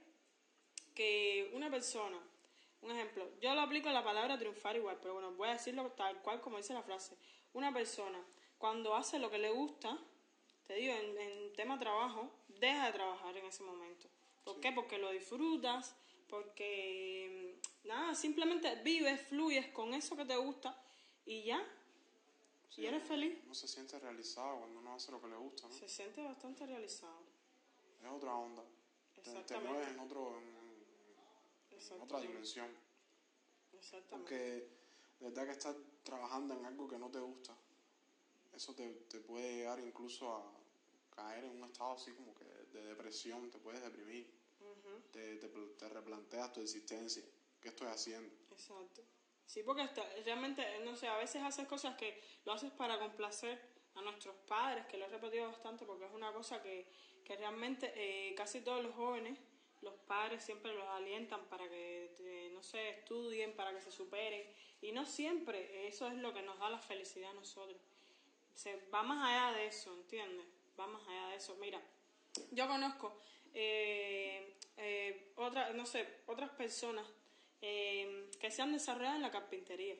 que 0.94 1.50
una 1.54 1.70
persona, 1.70 2.20
un 2.82 2.90
ejemplo, 2.90 3.28
yo 3.40 3.54
lo 3.54 3.60
aplico 3.62 3.88
a 3.88 3.92
la 3.92 4.04
palabra 4.04 4.38
triunfar 4.38 4.76
igual, 4.76 4.98
pero 5.00 5.14
bueno, 5.14 5.32
voy 5.32 5.48
a 5.48 5.52
decirlo 5.52 5.90
tal 5.92 6.20
cual 6.22 6.40
como 6.40 6.56
dice 6.58 6.74
la 6.74 6.82
frase. 6.82 7.16
Una 7.52 7.72
persona, 7.72 8.22
cuando 8.58 8.94
hace 8.94 9.18
lo 9.18 9.30
que 9.30 9.38
le 9.38 9.50
gusta, 9.50 9.98
te 10.66 10.74
digo, 10.74 10.92
en, 10.94 11.18
en 11.18 11.52
tema 11.54 11.78
trabajo, 11.78 12.30
deja 12.48 12.86
de 12.86 12.92
trabajar 12.92 13.36
en 13.36 13.46
ese 13.46 13.62
momento. 13.62 14.08
¿Por 14.44 14.60
qué? 14.60 14.72
Porque 14.72 14.98
lo 14.98 15.10
disfrutas, 15.10 15.94
porque 16.28 17.60
mm, 17.84 17.88
nada, 17.88 18.14
simplemente 18.14 18.74
vives, 18.82 19.20
fluyes 19.28 19.68
con 19.68 19.94
eso 19.94 20.16
que 20.16 20.24
te 20.24 20.36
gusta 20.36 20.76
y 21.24 21.44
ya, 21.44 21.64
Sí, 22.68 22.80
y 22.82 22.86
eres 22.86 23.02
feliz. 23.06 23.38
Uno 23.44 23.54
se 23.54 23.68
siente 23.68 23.98
realizado 23.98 24.60
cuando 24.60 24.78
uno 24.78 24.94
hace 24.94 25.12
lo 25.12 25.20
que 25.20 25.28
le 25.28 25.36
gusta, 25.36 25.68
¿no? 25.68 25.74
Se 25.74 25.86
siente 25.88 26.22
bastante 26.22 26.64
realizado. 26.64 27.20
Es 28.02 28.10
otra 28.10 28.34
onda. 28.34 28.62
Te, 29.14 29.20
te 29.20 29.30
Exactamente. 29.30 29.68
mueves 29.68 29.88
en, 29.88 30.00
otro, 30.00 30.38
en, 30.38 30.44
en- 30.56 30.56
en 30.70 30.71
otra 31.90 32.20
dimensión. 32.20 32.68
Exactamente. 33.72 34.10
Porque 34.10 34.44
de 35.20 35.28
verdad 35.28 35.44
que 35.46 35.52
estar 35.52 35.74
trabajando 36.02 36.54
en 36.54 36.64
algo 36.64 36.88
que 36.88 36.98
no 36.98 37.10
te 37.10 37.20
gusta, 37.20 37.54
eso 38.54 38.74
te, 38.74 38.88
te 39.08 39.20
puede 39.20 39.56
llegar 39.56 39.80
incluso 39.80 40.30
a 40.32 40.52
caer 41.14 41.44
en 41.44 41.50
un 41.62 41.64
estado 41.64 41.92
así 41.92 42.12
como 42.12 42.34
que 42.34 42.44
de 42.44 42.86
depresión, 42.86 43.50
te 43.50 43.58
puedes 43.58 43.82
deprimir, 43.82 44.26
Ujú. 44.60 45.00
te, 45.10 45.36
te, 45.36 45.48
te 45.48 45.88
replanteas 45.88 46.52
tu 46.52 46.60
existencia, 46.60 47.22
qué 47.60 47.68
estoy 47.68 47.88
haciendo. 47.88 48.34
Exacto. 48.50 49.02
Sí, 49.46 49.62
porque 49.62 49.82
hasta- 49.82 50.08
realmente, 50.24 50.64
no 50.84 50.96
sé, 50.96 51.08
a 51.08 51.16
veces 51.16 51.42
haces 51.42 51.66
cosas 51.66 51.96
que 51.96 52.22
lo 52.44 52.52
haces 52.52 52.70
para 52.72 52.98
complacer 52.98 53.60
a 53.94 54.00
nuestros 54.00 54.34
padres, 54.48 54.86
que 54.86 54.96
lo 54.96 55.04
he 55.04 55.08
repetido 55.08 55.48
bastante 55.48 55.84
porque 55.84 56.06
es 56.06 56.12
una 56.12 56.32
cosa 56.32 56.62
que, 56.62 56.86
que 57.24 57.36
realmente 57.36 57.92
eh, 57.94 58.34
casi 58.34 58.62
todos 58.62 58.82
los 58.82 58.94
jóvenes, 58.94 59.38
los 59.82 59.94
padres 60.06 60.44
siempre 60.44 60.72
los 60.74 60.88
alientan 60.88 61.44
para 61.46 61.68
que, 61.68 62.14
eh, 62.18 62.50
no 62.54 62.62
sé, 62.62 62.90
estudien, 62.90 63.54
para 63.54 63.72
que 63.74 63.82
se 63.82 63.90
superen. 63.90 64.46
Y 64.80 64.92
no 64.92 65.04
siempre 65.04 65.86
eso 65.86 66.08
es 66.08 66.14
lo 66.14 66.32
que 66.32 66.42
nos 66.42 66.58
da 66.58 66.70
la 66.70 66.78
felicidad 66.78 67.30
a 67.30 67.34
nosotros. 67.34 67.80
Se, 68.54 68.76
va 68.92 69.02
más 69.02 69.28
allá 69.28 69.56
de 69.56 69.66
eso, 69.66 69.92
¿entiendes? 69.94 70.46
Va 70.78 70.86
más 70.86 71.06
allá 71.06 71.28
de 71.28 71.36
eso. 71.36 71.56
Mira, 71.56 71.80
yo 72.50 72.66
conozco 72.68 73.16
eh, 73.54 74.56
eh, 74.76 75.32
otra, 75.36 75.72
no 75.72 75.86
sé, 75.86 76.06
otras 76.26 76.50
personas 76.50 77.06
eh, 77.60 78.30
que 78.40 78.50
se 78.50 78.62
han 78.62 78.72
desarrollado 78.72 79.16
en 79.16 79.22
la 79.22 79.30
carpintería. 79.30 79.96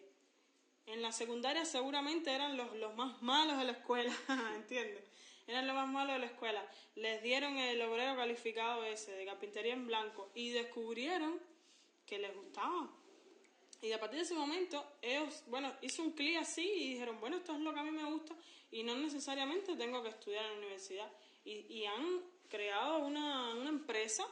En 0.87 1.01
la 1.01 1.13
secundaria 1.13 1.65
seguramente 1.65 2.33
eran 2.33 2.57
los, 2.57 2.75
los 2.77 2.95
más 2.97 3.23
malos 3.23 3.59
de 3.59 3.65
la 3.65 3.73
escuela, 3.73 4.13
¿entiendes? 4.57 5.05
Eran 5.53 5.67
los 5.67 5.77
más 5.77 5.89
malos 5.89 6.15
de 6.15 6.21
la 6.21 6.27
escuela. 6.27 6.67
Les 6.95 7.23
dieron 7.23 7.59
el 7.59 7.83
obrero 7.83 8.17
calificado 8.17 8.85
ese 8.85 9.13
de 9.13 9.27
carpintería 9.27 9.75
en 9.75 9.87
blanco 9.87 10.31
y 10.35 10.49
descubrieron 10.49 11.39
que 12.07 12.19
les 12.19 12.35
gustaba. 12.35 12.91
Y 13.83 13.93
a 13.93 14.01
partir 14.01 14.21
de 14.21 14.25
ese 14.25 14.35
momento, 14.35 14.97
ellos, 15.03 15.45
bueno, 15.49 15.71
hizo 15.83 16.03
un 16.03 16.13
clic 16.13 16.39
así 16.39 16.63
y 16.63 16.93
dijeron, 16.95 17.21
bueno, 17.21 17.37
esto 17.37 17.53
es 17.53 17.61
lo 17.61 17.75
que 17.75 17.81
a 17.81 17.83
mí 17.83 17.91
me 17.91 18.05
gusta 18.05 18.35
y 18.71 18.83
no 18.83 18.97
necesariamente 18.97 19.77
tengo 19.77 20.03
que 20.03 20.09
estudiar 20.09 20.43
en 20.47 20.53
la 20.53 20.57
universidad. 20.59 21.13
Y, 21.45 21.85
han 21.85 22.23
creado 22.49 23.01
una, 23.01 23.55
una 23.55 23.69
empresa, 23.69 24.25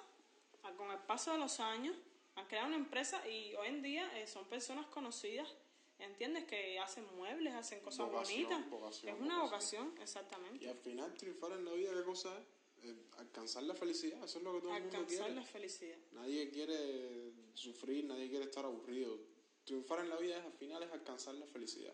con 0.78 0.90
el 0.90 1.00
paso 1.00 1.32
de 1.32 1.38
los 1.38 1.60
años, 1.60 1.96
han 2.34 2.46
creado 2.46 2.68
una 2.68 2.76
empresa 2.76 3.28
y 3.28 3.54
hoy 3.56 3.68
en 3.68 3.82
día 3.82 4.18
eh, 4.18 4.26
son 4.26 4.46
personas 4.46 4.86
conocidas, 4.86 5.54
¿entiendes? 6.00 6.44
Que 6.44 6.78
hacen 6.78 7.04
muebles, 7.16 7.54
hacen 7.54 7.80
cosas 7.80 8.06
Vocación, 8.10 8.42
bonitas. 8.44 8.70
vocación, 8.70 9.14
es 9.14 9.20
una 9.20 9.42
vocación. 9.42 9.84
vocación, 9.86 10.02
exactamente. 10.02 10.64
Y 10.64 10.68
al 10.68 10.76
final 10.78 11.14
triunfar 11.14 11.52
en 11.52 11.64
la 11.64 11.72
vida, 11.72 11.92
¿qué 11.94 12.02
cosa 12.04 12.36
es? 12.38 12.44
Eh, 12.82 12.94
alcanzar 13.18 13.62
la 13.64 13.74
felicidad, 13.74 14.24
eso 14.24 14.38
es 14.38 14.44
lo 14.44 14.54
que 14.54 14.60
todo 14.60 14.74
el 14.74 14.82
mundo 14.82 14.96
Alcanzar 14.98 15.26
quiere. 15.26 15.34
la 15.40 15.44
felicidad. 15.44 15.96
Nadie 16.12 16.50
quiere 16.50 17.32
sufrir, 17.54 18.04
nadie 18.04 18.28
quiere 18.28 18.44
estar 18.46 18.64
aburrido. 18.64 19.18
Triunfar 19.64 20.00
en 20.00 20.08
la 20.08 20.16
vida 20.16 20.38
es, 20.38 20.44
al 20.44 20.52
final 20.54 20.82
es 20.82 20.90
alcanzar 20.90 21.34
la 21.34 21.46
felicidad. 21.46 21.92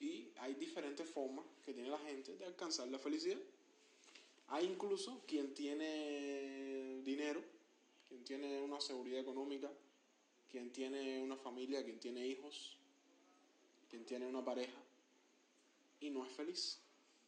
Y 0.00 0.32
hay 0.38 0.54
diferentes 0.54 1.08
formas 1.08 1.44
que 1.64 1.72
tiene 1.72 1.88
la 1.88 1.98
gente 1.98 2.36
de 2.36 2.44
alcanzar 2.44 2.88
la 2.88 2.98
felicidad. 2.98 3.38
Hay 4.48 4.66
incluso 4.66 5.22
quien 5.26 5.54
tiene 5.54 7.00
dinero, 7.02 7.42
quien 8.08 8.24
tiene 8.24 8.60
una 8.60 8.80
seguridad 8.80 9.20
económica, 9.20 9.70
quien 10.50 10.72
tiene 10.72 11.20
una 11.20 11.36
familia, 11.36 11.84
quien 11.84 12.00
tiene 12.00 12.26
hijos, 12.26 12.76
quien 13.88 14.04
tiene 14.04 14.26
una 14.26 14.44
pareja 14.44 14.78
y 16.00 16.10
no 16.10 16.24
es 16.24 16.32
feliz. 16.32 16.80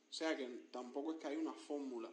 O 0.08 0.12
sea 0.12 0.36
que 0.36 0.46
tampoco 0.70 1.12
es 1.12 1.18
que 1.18 1.28
hay 1.28 1.36
una 1.36 1.52
fórmula 1.52 2.10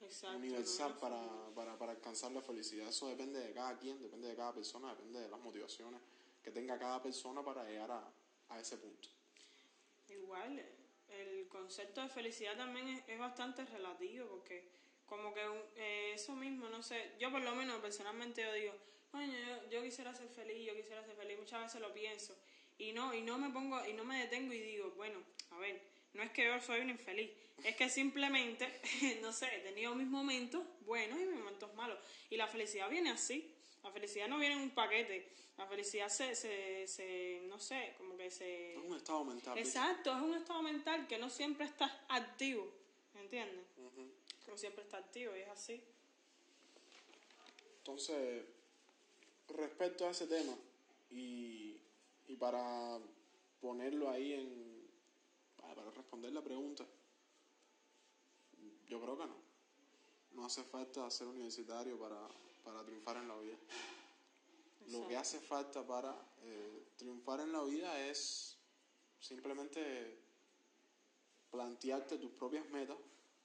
Exacto. 0.00 0.36
universal 0.36 0.92
¿no? 0.94 1.00
para, 1.00 1.54
para, 1.54 1.78
para 1.78 1.92
alcanzar 1.92 2.32
la 2.32 2.42
felicidad. 2.42 2.88
Eso 2.88 3.08
depende 3.08 3.40
de 3.40 3.52
cada 3.52 3.78
quien, 3.78 4.00
depende 4.00 4.28
de 4.28 4.36
cada 4.36 4.52
persona, 4.52 4.90
depende 4.94 5.20
de 5.20 5.28
las 5.28 5.40
motivaciones 5.40 6.00
que 6.42 6.50
tenga 6.50 6.78
cada 6.78 7.02
persona 7.02 7.42
para 7.42 7.64
llegar 7.64 7.90
a, 7.90 8.12
a 8.50 8.60
ese 8.60 8.76
punto. 8.78 9.08
Igual, 10.08 10.64
el 11.08 11.48
concepto 11.48 12.00
de 12.02 12.08
felicidad 12.08 12.56
también 12.56 12.88
es, 12.88 13.02
es 13.08 13.18
bastante 13.18 13.64
relativo 13.64 14.28
porque 14.28 14.68
como 15.06 15.32
que 15.32 15.48
un- 15.48 15.62
eh, 15.76 16.12
eso 16.14 16.34
mismo, 16.34 16.68
no 16.68 16.82
sé, 16.82 17.12
yo 17.18 17.30
por 17.30 17.42
lo 17.42 17.54
menos 17.54 17.80
personalmente 17.80 18.42
yo 18.42 18.52
digo, 18.52 18.74
yo 19.70 19.82
quisiera 19.82 20.12
ser 20.14 20.28
feliz, 20.28 20.66
yo 20.66 20.74
quisiera 20.76 21.02
ser 21.04 21.16
feliz, 21.16 21.38
muchas 21.38 21.62
veces 21.62 21.80
lo 21.80 21.92
pienso 21.92 22.36
y 22.78 22.92
no, 22.92 23.14
y 23.14 23.22
no 23.22 23.38
me 23.38 23.50
pongo, 23.50 23.84
y 23.86 23.92
no 23.92 24.04
me 24.04 24.20
detengo 24.20 24.52
y 24.52 24.60
digo, 24.60 24.92
bueno, 24.96 25.18
a 25.50 25.58
ver, 25.58 25.80
no 26.14 26.22
es 26.22 26.30
que 26.30 26.44
yo 26.44 26.60
soy 26.60 26.80
un 26.80 26.90
infeliz, 26.90 27.30
es 27.64 27.76
que 27.76 27.88
simplemente, 27.88 28.80
no 29.22 29.32
sé, 29.32 29.46
he 29.56 29.60
tenido 29.60 29.94
mis 29.94 30.06
momentos 30.06 30.62
buenos 30.84 31.18
y 31.18 31.26
mis 31.26 31.38
momentos 31.38 31.74
malos. 31.74 31.98
Y 32.30 32.36
la 32.36 32.46
felicidad 32.46 32.88
viene 32.88 33.10
así. 33.10 33.52
La 33.82 33.90
felicidad 33.90 34.28
no 34.28 34.38
viene 34.38 34.56
en 34.56 34.62
un 34.62 34.70
paquete. 34.70 35.28
La 35.56 35.66
felicidad 35.66 36.08
se, 36.08 36.34
se, 36.34 36.86
se 36.86 37.42
no 37.48 37.58
sé, 37.58 37.94
como 37.96 38.16
que 38.16 38.30
se... 38.30 38.74
Es 38.74 38.78
un 38.78 38.96
estado 38.96 39.24
mental. 39.24 39.58
Exacto, 39.58 40.14
es 40.14 40.22
un 40.22 40.34
estado 40.34 40.62
mental 40.62 41.06
que 41.06 41.18
no 41.18 41.30
siempre 41.30 41.64
está 41.64 42.04
activo, 42.08 42.70
¿entiendes? 43.14 43.64
No 44.46 44.56
siempre 44.56 44.82
está 44.82 44.98
activo 44.98 45.34
y 45.34 45.40
es 45.40 45.48
así. 45.48 45.82
Entonces, 47.78 48.44
respecto 49.48 50.06
a 50.06 50.10
ese 50.10 50.26
tema, 50.26 50.54
y, 51.10 51.80
y 52.28 52.36
para 52.36 52.98
ponerlo 53.60 54.10
ahí 54.10 54.32
en... 54.32 54.88
para 55.56 55.90
responder 55.90 56.32
la 56.32 56.42
pregunta, 56.42 56.84
yo 58.86 59.00
creo 59.00 59.18
que 59.18 59.26
no. 59.26 59.36
No 60.32 60.44
hace 60.44 60.62
falta 60.62 61.10
ser 61.10 61.28
universitario 61.28 61.98
para, 61.98 62.28
para 62.62 62.84
triunfar 62.84 63.16
en 63.16 63.28
la 63.28 63.38
vida. 63.38 63.56
Lo 64.88 65.08
que 65.08 65.16
hace 65.16 65.40
falta 65.40 65.84
para 65.86 66.14
eh, 66.42 66.88
triunfar 66.96 67.40
en 67.40 67.52
la 67.52 67.64
vida 67.64 68.06
es 68.06 68.56
simplemente 69.18 70.18
plantearte 71.50 72.18
tus 72.18 72.30
propias 72.32 72.68
metas 72.70 72.96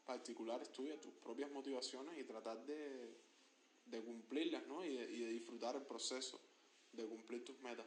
particulares 0.06 0.72
tuyas, 0.72 1.00
tus 1.00 1.14
propias 1.14 1.50
motivaciones 1.52 2.18
y 2.20 2.24
tratar 2.24 2.64
de, 2.66 3.18
de 3.86 4.02
cumplirlas, 4.02 4.68
¿no? 4.68 4.84
Y 4.84 4.96
de, 4.96 5.12
y 5.12 5.20
de, 5.22 5.30
disfrutar 5.30 5.76
el 5.76 5.84
proceso 5.84 6.40
de 6.92 7.06
cumplir 7.06 7.46
tus 7.46 7.60
metas. 7.62 7.86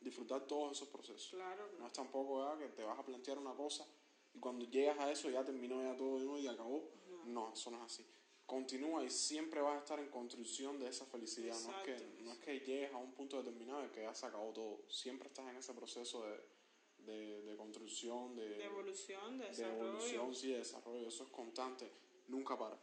Disfrutar 0.00 0.46
todos 0.46 0.72
esos 0.72 0.88
procesos. 0.88 1.30
Claro, 1.30 1.68
No 1.78 1.86
es 1.86 1.92
tampoco 1.92 2.56
que 2.58 2.68
te 2.68 2.82
vas 2.82 2.98
a 2.98 3.04
plantear 3.04 3.38
una 3.38 3.54
cosa 3.54 3.86
y 4.36 4.38
cuando 4.38 4.66
llegas 4.66 4.98
a 4.98 5.10
eso 5.10 5.30
ya 5.30 5.44
terminó 5.44 5.82
ya 5.82 5.96
todo 5.96 6.38
y 6.38 6.46
acabó. 6.46 6.90
No. 7.24 7.52
eso 7.52 7.70
no 7.70 7.78
es 7.78 7.82
así. 7.84 8.06
Continúa 8.44 9.02
y 9.02 9.10
siempre 9.10 9.60
vas 9.60 9.76
a 9.76 9.78
estar 9.78 9.98
en 9.98 10.08
construcción 10.08 10.78
de 10.78 10.88
esa 10.88 11.04
felicidad. 11.06 11.56
No 11.64 11.78
es, 11.78 11.84
que, 11.84 12.22
no 12.22 12.32
es 12.32 12.38
que 12.38 12.60
llegues 12.60 12.92
a 12.92 12.98
un 12.98 13.12
punto 13.12 13.38
determinado 13.38 13.84
y 13.84 13.88
que 13.88 14.02
ya 14.02 14.14
se 14.14 14.26
acabó 14.26 14.52
todo. 14.52 14.82
Siempre 14.88 15.28
estás 15.28 15.48
en 15.48 15.56
ese 15.56 15.74
proceso 15.74 16.24
de, 16.24 16.40
de, 16.98 17.42
de 17.42 17.56
construcción, 17.56 18.36
de, 18.36 18.48
de, 18.50 18.64
evolución, 18.64 19.38
de 19.38 19.46
desarrollo. 19.46 19.82
De 19.82 19.88
evolución, 19.88 20.34
sí, 20.34 20.52
de 20.52 20.58
desarrollo. 20.58 21.08
Eso 21.08 21.24
es 21.24 21.30
constante. 21.30 21.90
Nunca 22.28 22.56
para. 22.56 22.78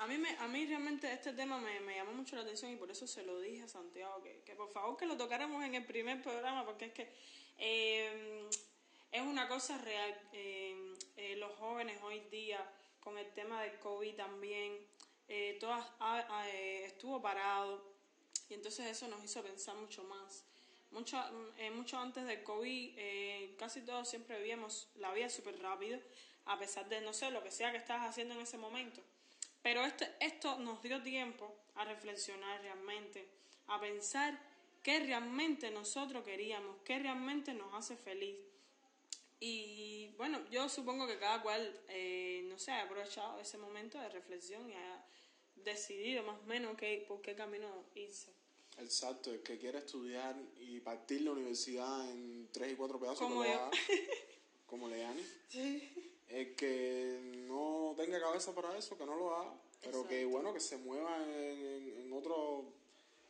A 0.00 0.06
mí, 0.06 0.16
me, 0.16 0.30
a 0.38 0.48
mí 0.48 0.64
realmente 0.64 1.12
este 1.12 1.34
tema 1.34 1.58
me, 1.58 1.78
me, 1.80 1.94
llamó 1.94 2.12
mucho 2.12 2.34
la 2.34 2.40
atención 2.40 2.72
y 2.72 2.76
por 2.76 2.90
eso 2.90 3.06
se 3.06 3.22
lo 3.22 3.38
dije 3.38 3.64
a 3.64 3.68
Santiago, 3.68 4.22
que, 4.22 4.40
que 4.46 4.54
por 4.54 4.70
favor 4.70 4.96
que 4.96 5.04
lo 5.04 5.18
tocáramos 5.18 5.62
en 5.62 5.74
el 5.74 5.84
primer 5.84 6.22
programa, 6.22 6.64
porque 6.64 6.86
es 6.86 6.92
que 6.94 7.12
eh, 7.58 8.48
es 9.12 9.20
una 9.20 9.46
cosa 9.46 9.76
real. 9.76 10.18
Eh, 10.32 10.94
eh, 11.18 11.36
los 11.36 11.54
jóvenes 11.58 11.98
hoy 12.02 12.20
día, 12.30 12.66
con 13.00 13.18
el 13.18 13.30
tema 13.32 13.62
del 13.62 13.78
COVID 13.78 14.14
también, 14.14 14.78
todas, 15.60 15.86
estuvo 16.86 17.20
parado 17.20 17.84
y 18.48 18.54
entonces 18.54 18.86
eso 18.86 19.06
nos 19.06 19.22
hizo 19.22 19.42
pensar 19.42 19.76
mucho 19.76 20.02
más. 20.04 20.44
Mucho, 20.92 21.22
mucho 21.74 21.98
antes 21.98 22.24
del 22.24 22.42
COVID, 22.42 23.56
casi 23.58 23.82
todos 23.82 24.08
siempre 24.08 24.38
vivíamos 24.38 24.88
la 24.94 25.12
vida 25.12 25.28
súper 25.28 25.60
rápido, 25.60 26.00
a 26.46 26.58
pesar 26.58 26.88
de, 26.88 27.02
no 27.02 27.12
sé, 27.12 27.30
lo 27.30 27.44
que 27.44 27.50
sea 27.50 27.70
que 27.70 27.76
estabas 27.76 28.08
haciendo 28.08 28.34
en 28.34 28.40
ese 28.40 28.56
momento. 28.56 29.02
Pero 29.62 29.84
esto, 29.84 30.04
esto 30.20 30.58
nos 30.58 30.82
dio 30.82 31.02
tiempo 31.02 31.54
a 31.74 31.84
reflexionar 31.84 32.60
realmente, 32.62 33.26
a 33.66 33.80
pensar 33.80 34.38
qué 34.82 35.00
realmente 35.00 35.70
nosotros 35.70 36.24
queríamos, 36.24 36.76
qué 36.84 36.98
realmente 36.98 37.52
nos 37.54 37.72
hace 37.74 37.96
feliz. 37.96 38.36
Y 39.38 40.08
bueno, 40.18 40.38
yo 40.50 40.68
supongo 40.68 41.06
que 41.06 41.18
cada 41.18 41.42
cual, 41.42 41.80
eh, 41.88 42.42
no 42.48 42.58
sé, 42.58 42.72
ha 42.72 42.82
aprovechado 42.82 43.40
ese 43.40 43.56
momento 43.56 43.98
de 43.98 44.08
reflexión 44.10 44.68
y 44.68 44.74
ha 44.74 45.04
decidido 45.56 46.22
más 46.22 46.38
o 46.40 46.46
menos 46.46 46.76
qué, 46.76 47.04
por 47.08 47.22
qué 47.22 47.34
camino 47.34 47.84
irse. 47.94 48.32
Exacto, 48.78 49.32
el 49.32 49.42
que 49.42 49.58
quiera 49.58 49.78
estudiar 49.78 50.36
y 50.58 50.80
partir 50.80 51.22
la 51.22 51.32
universidad 51.32 52.10
en 52.10 52.48
tres 52.52 52.72
y 52.72 52.76
cuatro 52.76 52.98
pedazos, 52.98 53.20
como 53.20 53.44
yo. 53.44 53.70
como 54.66 54.88
Leani. 54.88 55.22
Sí. 55.48 55.99
El 56.30 56.54
que 56.54 57.18
no 57.48 57.94
tenga 57.96 58.20
cabeza 58.20 58.54
para 58.54 58.76
eso, 58.78 58.96
que 58.96 59.04
no 59.04 59.16
lo 59.16 59.34
haga, 59.34 59.52
pero 59.80 59.98
Exacto. 59.98 60.08
que 60.08 60.24
bueno, 60.24 60.52
que 60.54 60.60
se 60.60 60.76
mueva 60.76 61.16
en, 61.26 62.00
en, 62.02 62.12
otro, 62.12 62.64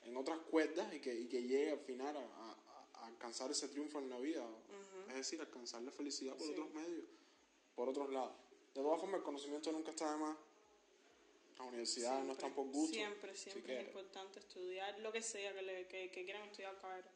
en 0.05 0.17
otras 0.17 0.39
cuerdas 0.51 0.93
y 0.93 1.01
que, 1.01 1.15
y 1.15 1.27
que 1.27 1.43
llegue 1.43 1.71
al 1.71 1.79
final 1.81 2.15
a, 2.17 2.21
a, 2.21 2.89
a 3.03 3.07
alcanzar 3.07 3.51
ese 3.51 3.69
triunfo 3.69 3.99
en 4.01 4.11
la 4.11 4.19
vida. 4.19 4.47
Es 5.09 5.15
decir, 5.15 5.41
alcanzar 5.41 5.83
la 5.83 5.91
felicidad 5.91 6.35
por 6.37 6.47
Sí. 6.47 6.53
otros 6.53 6.71
medios, 6.75 7.05
por 7.75 7.89
otros 7.89 8.11
lados. 8.11 8.33
De 8.75 8.83
todas 8.83 9.01
formas, 9.01 9.19
el 9.19 9.25
conocimiento 9.25 9.73
nunca 9.73 9.91
está 9.91 10.13
de 10.13 10.19
más. 10.19 10.37
Las 11.59 11.67
universidades 11.69 12.25
no 12.25 12.33
están 12.33 12.55
por 12.55 12.67
gusto. 12.67 12.95
Siempre, 12.95 13.35
siempre 13.37 13.63
que 13.65 13.81
es 13.81 13.87
importante 13.89 14.39
estudiar 14.39 14.99
lo 15.01 15.11
que 15.13 15.21
sea 15.23 15.53
que, 15.55 15.63
le, 15.63 15.87
que, 15.89 16.11
que 16.11 16.25
quieran 16.25 16.43
estudiar 16.49 16.79
carrera. 16.79 17.11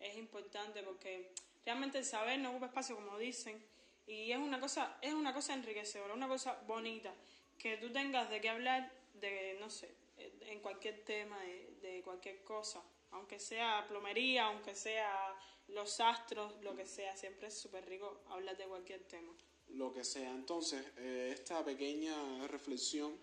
Es 0.00 0.16
importante 0.16 0.82
porque 0.82 1.30
realmente 1.64 1.98
el 1.98 2.04
saber 2.04 2.38
no 2.40 2.50
ocupa 2.50 2.66
espacio, 2.66 2.96
como 2.96 3.16
dicen, 3.18 3.62
y 4.08 4.32
es 4.32 4.38
una 4.38 4.58
cosa, 4.58 4.98
es 5.02 5.14
una 5.14 5.32
cosa 5.32 5.54
enriquecedora, 5.54 6.14
una 6.14 6.26
cosa 6.26 6.60
bonita, 6.66 7.14
que 7.58 7.76
tú 7.76 7.92
tengas 7.92 8.28
de 8.30 8.40
qué 8.40 8.48
hablar 8.48 8.90
de, 9.14 9.56
no 9.60 9.68
sé, 9.70 9.94
en 10.40 10.60
cualquier 10.60 11.04
tema, 11.04 11.38
de, 11.40 11.76
de 11.82 12.02
cualquier 12.02 12.42
cosa, 12.42 12.82
aunque 13.10 13.38
sea 13.38 13.84
plomería, 13.86 14.46
aunque 14.46 14.74
sea 14.74 15.36
los 15.68 16.00
astros, 16.00 16.54
lo 16.62 16.74
que 16.74 16.86
sea, 16.86 17.16
siempre 17.16 17.48
es 17.48 17.58
súper 17.58 17.86
rico 17.86 18.22
hablar 18.30 18.56
de 18.56 18.64
cualquier 18.64 19.02
tema. 19.04 19.32
lo 19.68 19.92
que 19.92 20.02
sea. 20.02 20.30
Entonces, 20.30 20.82
eh, 20.96 21.30
esta 21.34 21.62
pequeña 21.64 22.46
reflexión 22.48 23.14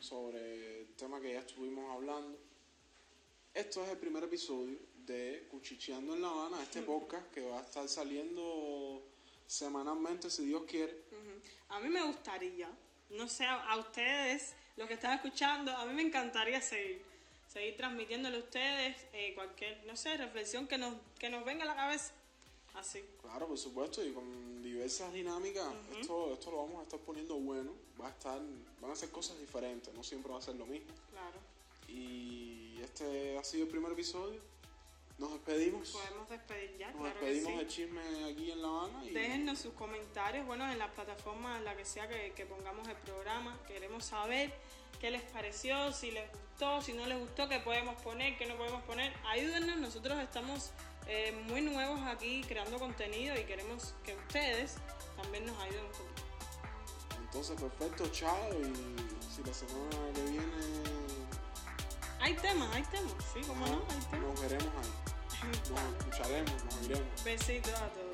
sobre 0.00 0.80
el 0.80 0.94
tema 0.94 1.20
que 1.20 1.32
ya 1.32 1.40
estuvimos 1.40 1.90
hablando. 1.94 2.38
Esto 3.54 3.84
es 3.84 3.90
el 3.90 3.98
primer 3.98 4.24
episodio 4.24 4.78
de 4.96 5.46
Cuchicheando 5.48 6.14
en 6.14 6.20
La 6.22 6.28
Habana, 6.28 6.62
este 6.62 6.82
podcast 6.82 7.30
que 7.32 7.40
va 7.42 7.60
a 7.60 7.62
estar 7.62 7.88
saliendo 7.88 8.95
semanalmente, 9.46 10.30
si 10.30 10.46
Dios 10.46 10.62
quiere. 10.68 11.04
A 11.68 11.80
mí 11.80 11.88
me 11.88 12.02
gustaría, 12.02 12.68
no 13.10 13.28
sé, 13.28 13.44
a 13.44 13.72
a 13.72 13.76
ustedes, 13.76 14.54
los 14.76 14.86
que 14.88 14.94
están 14.94 15.12
escuchando, 15.14 15.72
a 15.76 15.84
mí 15.86 15.94
me 15.94 16.02
encantaría 16.02 16.60
seguir, 16.60 17.02
seguir 17.52 17.76
transmitiéndole 17.76 18.36
a 18.36 18.40
ustedes 18.40 18.96
eh, 19.12 19.34
cualquier, 19.34 19.84
no 19.86 19.96
sé, 19.96 20.16
reflexión 20.16 20.66
que 20.66 20.78
nos, 20.78 20.94
que 21.18 21.28
nos 21.28 21.44
venga 21.44 21.64
a 21.64 21.66
la 21.66 21.76
cabeza. 21.76 22.12
Así. 22.74 23.02
Claro, 23.22 23.48
por 23.48 23.56
supuesto, 23.56 24.04
y 24.04 24.12
con 24.12 24.62
diversas 24.62 25.12
dinámicas. 25.12 25.66
esto, 25.98 26.32
esto 26.34 26.50
lo 26.50 26.58
vamos 26.58 26.80
a 26.80 26.82
estar 26.82 27.00
poniendo 27.00 27.36
bueno. 27.36 27.72
Va 28.00 28.08
a 28.08 28.10
estar, 28.10 28.38
van 28.82 28.90
a 28.90 28.96
ser 28.96 29.10
cosas 29.10 29.38
diferentes, 29.38 29.92
no 29.94 30.02
siempre 30.02 30.30
va 30.30 30.38
a 30.38 30.42
ser 30.42 30.56
lo 30.56 30.66
mismo. 30.66 30.92
Claro. 31.10 31.38
Y 31.88 32.78
este 32.82 33.38
ha 33.38 33.44
sido 33.44 33.64
el 33.64 33.70
primer 33.70 33.92
episodio. 33.92 34.40
Nos 35.18 35.32
despedimos. 35.32 35.90
Podemos 35.90 36.28
despedir 36.28 36.76
ya, 36.78 36.90
Nos 36.90 37.00
claro 37.00 37.20
despedimos 37.20 37.52
sí. 37.52 37.58
del 37.58 37.68
chisme 37.68 38.00
aquí 38.30 38.50
en 38.50 38.62
La 38.62 38.68
Habana. 38.68 39.04
Y 39.04 39.10
Déjennos 39.10 39.58
sus 39.58 39.72
comentarios, 39.72 40.46
bueno, 40.46 40.70
en 40.70 40.78
las 40.78 40.90
plataformas 40.90 41.58
en 41.58 41.64
la 41.64 41.76
que 41.76 41.84
sea 41.84 42.06
que, 42.06 42.32
que 42.32 42.44
pongamos 42.44 42.86
el 42.88 42.96
programa. 42.96 43.58
Queremos 43.66 44.04
saber 44.04 44.52
qué 45.00 45.10
les 45.10 45.22
pareció, 45.22 45.92
si 45.92 46.10
les 46.10 46.30
gustó, 46.30 46.82
si 46.82 46.92
no 46.92 47.06
les 47.06 47.18
gustó, 47.18 47.48
qué 47.48 47.60
podemos 47.60 48.00
poner, 48.02 48.36
qué 48.36 48.46
no 48.46 48.56
podemos 48.56 48.82
poner. 48.82 49.12
Ayúdennos, 49.26 49.78
nosotros 49.78 50.18
estamos 50.18 50.72
eh, 51.08 51.32
muy 51.48 51.62
nuevos 51.62 52.00
aquí 52.02 52.42
creando 52.46 52.78
contenido 52.78 53.38
y 53.38 53.44
queremos 53.44 53.94
que 54.04 54.14
ustedes 54.16 54.74
también 55.16 55.46
nos 55.46 55.58
ayuden 55.62 55.84
un 55.84 55.92
poquito. 55.92 56.22
Entonces, 57.22 57.60
perfecto, 57.60 58.06
chao. 58.12 58.50
Y 58.52 59.34
si 59.34 59.42
la 59.42 59.54
semana 59.54 60.12
que 60.14 60.22
viene. 60.22 61.25
Hay 62.20 62.34
temas, 62.34 62.68
hay 62.74 62.82
temas, 62.84 63.12
sí, 63.32 63.40
como 63.46 63.66
no, 63.66 63.82
hay 63.88 64.00
temas. 64.10 64.28
Nos 64.28 64.40
veremos 64.40 64.72
ahí. 64.76 65.50
Nos 65.70 65.98
escucharemos, 65.98 66.64
nos 66.64 66.82
iremos. 66.84 67.24
Besitos 67.24 67.74
a 67.74 67.88
todos. 67.88 68.05